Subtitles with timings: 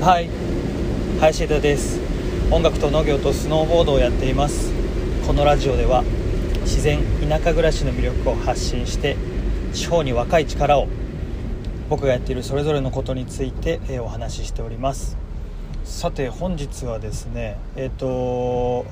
[0.00, 0.30] はい。
[1.20, 2.00] 林枝です。
[2.50, 4.72] 音楽と農業とスノーボードをやっています。
[5.26, 6.04] このラジオでは
[6.62, 9.16] 自然田舎暮らしの魅力を発信して
[9.72, 10.88] 地方に若い力を
[11.88, 15.16] 僕がやっているそれぞれのことについて、えお話ししております。
[15.84, 18.84] さて本日はですねえっ、ー、と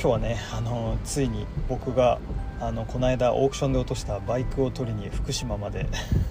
[0.00, 2.18] 今日はねあのついに僕が
[2.58, 5.86] あのこの間オークションで落としたバイクを取りに福島まで。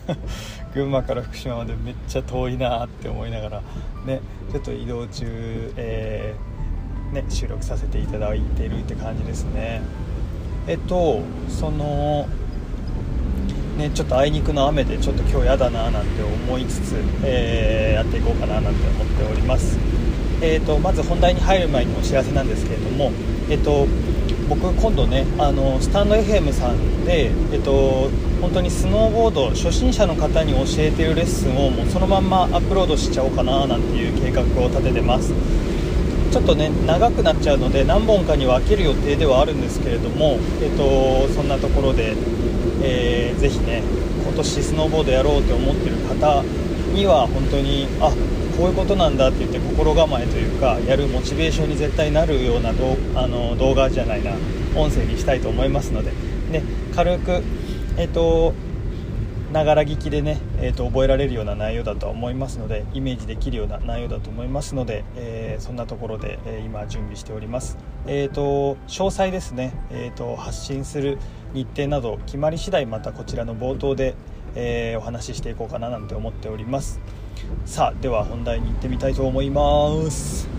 [0.73, 3.61] 群馬から福島までめっちゃ遠いなって思いながら。
[4.05, 9.81] ねちょっと移動中、えー、ね、収録させていただいているって感じですね。
[10.67, 12.27] えっとその
[13.77, 19.77] ねちょっとあいにくの雨でちょっと今日やだななんて思いつつ、えー、やっていこうかななんて思っております。
[20.41, 23.11] えーと、まず本題に入る前にお知らせなんですけれども、
[23.49, 23.87] えーと
[24.47, 28.09] 僕今度ねあのスタンド FM さんで、えっと、
[28.41, 35.33] 本当にスノーボード初心者の方に教えてるレッスンをもうそのまんまアップロードしちゃおうかななんていう計画を立ててます。
[36.31, 42.13] ちょっとね長くなっちゃうので何本かに分ける予定ではあるんですけれども、えっと、そんなところで、
[42.83, 43.81] えー、ぜひね
[44.21, 46.43] 今年スノーボードやろうと思ってる方
[46.93, 48.11] には本当にあ
[48.57, 54.31] こういうことなんだって言って心構えというかやるモチベーションに絶対なるような動あの動画じゃないな
[54.75, 56.11] 音声にしたいと思いますので、
[56.51, 56.63] ね、
[56.95, 57.41] 軽く、
[57.97, 58.53] えっ、と
[59.51, 71.19] ながら聞きでね、えーと、覚えられるような内容だとは思いますのでイメージできるような内容だと思いますので、えー、そんなところで、えー、今準備しております、えーと、詳細ですね、えーと発信する
[71.55, 74.13] 日程など決まり次第またこちらの冒頭で、
[74.55, 76.99] えー、お話ししていこうかななんて思っております。
[77.65, 80.49] さあでは本題に行ってみたいと思います。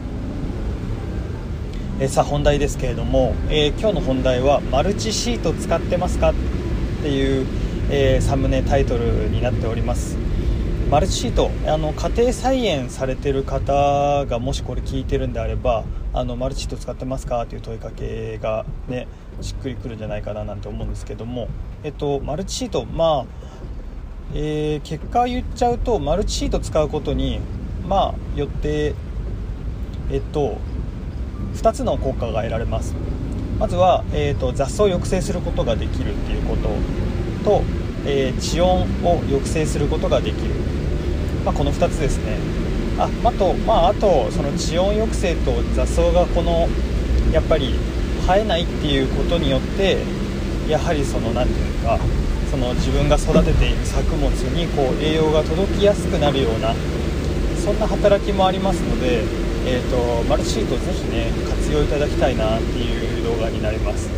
[2.01, 6.31] えさあ本題ですけれども、えー、今日の本題はマルチシート使ってますか？
[6.31, 6.35] っ
[7.03, 7.47] ていう、
[7.91, 10.17] えー、サムネタイトルになっております。
[10.91, 17.45] マルチシートあの家庭菜園されてる方がもしこれ聞いてるんであればあのマルチシート使ってますか？
[17.47, 19.09] という問いかけがね
[19.41, 21.49] しっくりくるんじゃないかななんて思うんですけども。
[21.83, 23.27] えっとマルチシートまあ
[24.35, 27.41] えー、結果言っちゃうとマルチシート使うことに
[27.89, 28.95] まあよって
[30.11, 30.57] えっと
[31.55, 32.95] 2つの効果が得られます。
[33.59, 36.69] まずは、えーと、雑草を抑制することができるっていうこと
[37.43, 37.63] と、
[38.05, 40.53] えー、地温を抑制することができる、
[41.47, 42.39] まあ、この2つですね。
[42.99, 46.67] ああと,、まあ、あとその地温抑制と雑草がこの
[47.33, 47.75] やっぱり
[48.27, 49.99] 生えないっていうことによって
[50.69, 52.01] やはりその何て言うか
[52.51, 56.75] その自分が育てている作物にこう栄養が届きやすくなるような
[57.63, 59.23] そんな働きもありますので、
[59.67, 64.09] えーと、マルチシートぜひね活用いただきたいなっていう動画になります。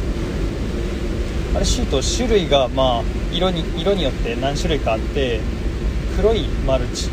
[1.53, 3.03] マルチシート種類がまあ
[3.33, 5.41] 色に色によって何種類かあって
[6.17, 7.09] 黒いマルチ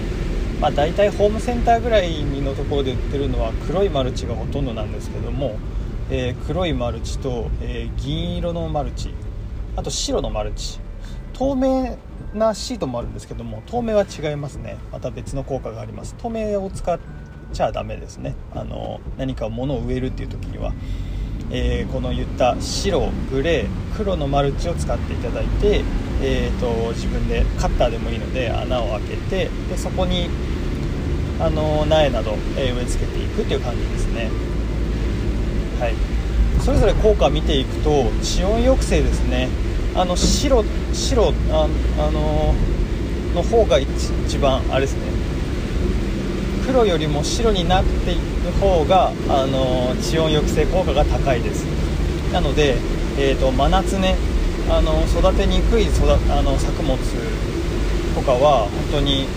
[0.62, 5.58] まあ、大体ホームセンターぐらいのところで売ってるのは黒いマルチがほとんどなんですけども、
[6.10, 9.14] えー、黒いマルチと、えー、銀色のマルチ
[9.76, 10.80] あと白のマルチ。
[11.34, 11.98] 透明
[12.34, 14.78] なシートもあるんですけども透明は違いますね。
[14.92, 16.16] また別の効果があります。
[16.18, 17.00] 透明を使っ
[17.54, 18.36] ちゃダメですね。
[18.54, 20.74] あの何か物を植えるっていう時には、
[21.52, 25.84] えー、この言った白グレー黒のマルチを使っていただいて、
[26.22, 30.30] えーと、自分でカッターでもいいので穴を開けてでそこに
[31.40, 34.30] あの苗など、え植え付けていくっていう感じですね。
[35.82, 35.94] はい。
[36.64, 39.50] それぞれ効果を見ていくと地温抑制ですね。
[39.96, 40.64] あの白
[40.94, 41.68] 白あ
[42.00, 42.54] あの
[43.36, 45.15] の方が一番あれですね。
[46.66, 51.64] 黒よりも白になっていく方があの地温抑制効果が高いです。
[52.34, 52.78] なので、
[53.18, 54.16] えーと、真夏ね
[54.70, 56.98] あの育てにくい育あの作物
[58.16, 59.28] とかは本当に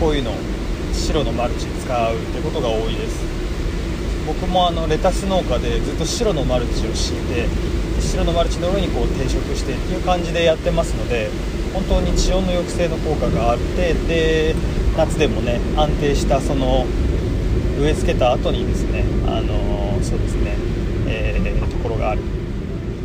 [0.00, 0.32] こういうの
[0.92, 3.24] 白のマルチ使うってことが多いです。
[4.26, 7.46] 僕もあのレタス農家でずっと白のマルチを敷いて
[8.00, 11.28] 白のマルチの上にこう定食してっていう感じでやってますので
[11.74, 14.54] 本当に地温の抑制の効果があってで
[14.96, 16.86] 夏でもね安定したその
[17.80, 20.56] 植え付けた後にですねあのそうですね、
[21.06, 22.20] えー、ところがある。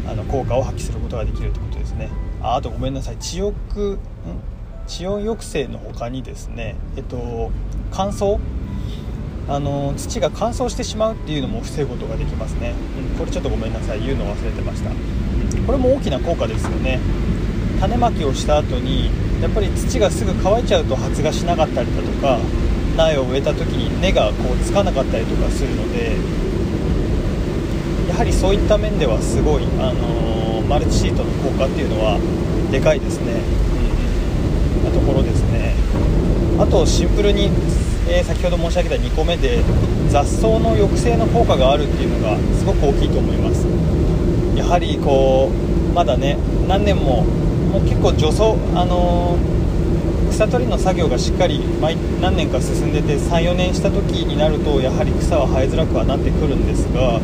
[0.07, 2.09] あの効果を発揮することができるということですね。
[2.41, 3.17] ああとごめんなさい。
[3.17, 3.53] 地温
[4.87, 7.51] 地温抑制の他にですねえっと
[7.91, 8.39] 乾燥？
[9.47, 12.73] あの土が乾燥してしまうっていうのも防ぐことができますね、
[13.11, 13.99] うん、これちょっとごめんなさい。
[14.01, 14.89] 言うの忘れてました。
[15.65, 16.99] これも大きな効果ですよね。
[17.79, 22.39] 種まきをした後にやっぱり土がすぐ乾いちゃうと発芽しなかったりだとか
[22.97, 26.17] 苗を植えた時に根がこうつかなかったりとかするので
[28.09, 32.19] やはりそういった面ではすごい、あのー、マルチシートの効果っていうのは
[32.71, 33.33] でかいですね、
[33.73, 33.79] うん
[34.83, 35.73] なところですね。
[36.59, 37.49] あとシンプルに、
[38.07, 39.63] えー、先ほど申し上げた2個目で
[40.09, 43.65] 雑草の抑制の効果があるっていうのがすごく大きいと思います。
[44.57, 46.37] やはりこうまだね
[46.67, 47.25] 何年も
[47.69, 57.21] もう結構除草あのー、草取りの作業がしっかり毎何年か進んでて34年した時になるとやはり草は生えづらくはなってくるんですが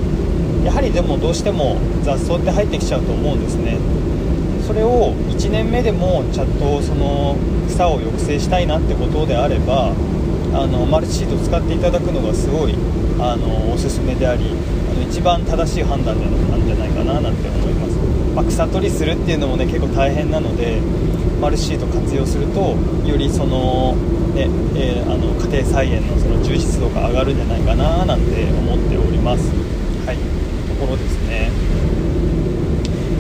[0.63, 3.77] やはりでもどうしても雑草って入ってきちゃうと思うんですね。
[4.65, 7.37] それを1年目でもちゃんとその
[7.69, 9.93] 草を抑制したいなってことであれば
[10.53, 12.73] あのマルチシート使っていただくのがすごい
[13.19, 14.45] あのおすすめであり
[14.89, 16.17] あの一番正しい判断
[16.49, 20.81] なんじゃないかななんて思います、まあ、草取りするっていうのもね結構大変なので
[21.39, 22.75] マルチシート活用すると
[23.07, 23.95] よりその、
[24.35, 29.49] ねえー、あの家庭菜園のその充実度が上がるんじゃないかななんて思っております。
[30.05, 30.17] はい。
[30.67, 31.49] ところですね。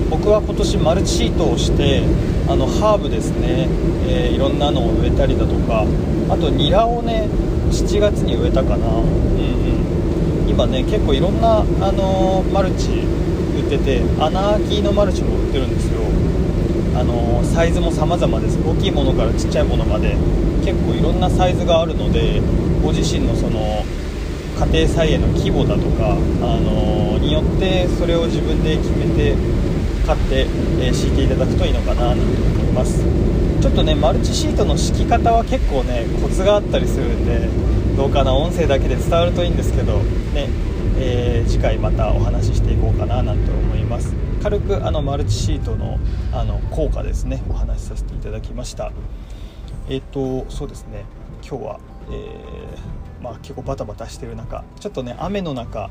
[0.09, 2.03] 僕は今年マルチシートをして
[2.47, 3.67] あのハーブですね、
[4.07, 5.85] えー、いろんなのを植えたりだとか
[6.29, 7.27] あとニラをね
[7.71, 9.03] 7月に植えたかな、うん
[10.43, 13.03] うん、今ね結構いろんな、あのー、マルチ
[13.65, 16.01] 売ってて穴あきのマルチも売ってるんですよ。
[16.95, 18.57] あの、サイズも様々です。
[18.65, 20.15] 大きいものからちっちゃいものまで。
[20.65, 22.41] 結構いろんなサイズがあるので
[22.81, 23.85] ご自身のその
[24.57, 29.35] 家庭菜園の規模だとか、あのによってそれを自分で決めて
[30.07, 30.47] 買って、
[30.81, 33.05] えー、敷いていただくといいのかななんて思います。
[33.61, 37.47] ちょっとねマルチシートの敷き方は結構ねコツがあったりするんで
[37.95, 39.99] どうかな音声だけで伝わるといいんですけど
[40.33, 40.49] ね、
[40.97, 44.13] えー、次回またお話ししていこうかななんて思います。
[44.41, 45.97] 軽くあのマルチシートの
[46.31, 48.91] あの効果ですねお話しさせていただきました。
[49.89, 51.05] えっ、ー、とそうですね。
[51.47, 55.89] 今日は、えー、まあ、結構バタバタしてる中ちょっとね雨の中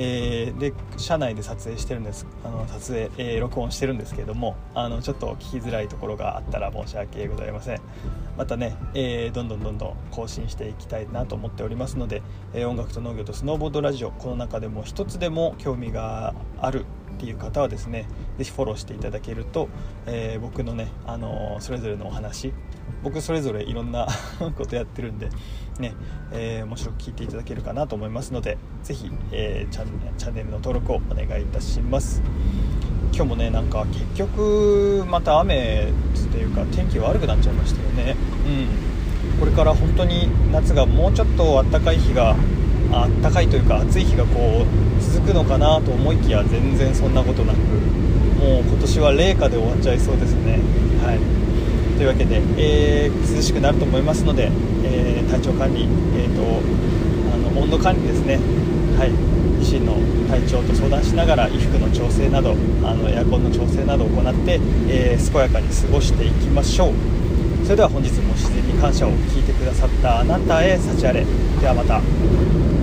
[0.00, 2.24] えー、で車内で撮影してるんです。
[2.44, 7.80] あの撮影、えー、録音してるんですけれどもあのちょっと聞きづらいところがあったら申し訳ございません。
[8.36, 12.22] またね、えー、どんどんどんどん更新していきたいなと思っておりますので、
[12.54, 16.84] え音楽と農業とスノーボードラジオこの中でも一つでも興味がある
[17.18, 18.06] っていう方はですね
[18.38, 19.68] 是非フォローしていただけると、
[20.06, 22.52] え僕のね、あのそれぞれのお話
[23.02, 24.06] 僕それぞれいろんな
[24.56, 25.28] ことやってるんで
[25.80, 25.94] ね、
[26.32, 32.22] えー、面白く聞いていただけるかなと思いますので是非、えー、チャンネルの登録をお願いいたします。
[33.12, 38.16] 今日もねなんか結局また雨っていうか天気悪くなっちゃいましたよね。
[38.46, 39.40] うん。
[39.40, 42.36] これから本当に夏がもうちょっと暖かい日が
[42.92, 47.58] あったかいというか暑い日がこう続くのかなと思いきや全然そんなことなく
[48.38, 50.60] もう今年は冷夏で終わっちゃいそうですね。
[51.02, 51.18] はい。
[51.98, 54.50] というわけで、えー、涼しくなると思いますので、
[54.84, 56.62] えー、体調管理、えーと、
[57.34, 58.38] あの温度管理ですね、
[58.96, 59.10] はい、
[59.58, 59.94] 自身の
[60.30, 62.52] 体調と相談しながら衣服の調整など
[62.84, 66.92] あのエアコンの調整などを行って、えー、健やかに過ごしていきましょう。
[67.64, 71.26] それでは本日も自然に感謝を聞いてくださったあなたへ幸あれ。
[71.60, 72.77] ではまた。